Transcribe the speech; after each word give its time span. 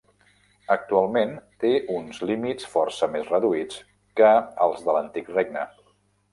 Actualment, 0.75 1.35
té 1.65 1.73
uns 1.97 2.23
límits 2.31 2.67
força 2.73 3.11
més 3.17 3.31
reduïts 3.35 3.79
que 4.23 4.35
els 4.69 4.85
de 4.89 4.99
l'antic 4.99 5.33
regne. 5.41 5.71